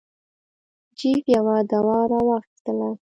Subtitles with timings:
[0.97, 2.89] جیف یوه دوا را واخیستله.